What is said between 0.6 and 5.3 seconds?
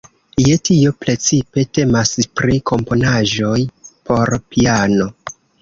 tio precipe temas pri komponaĵoj por piano.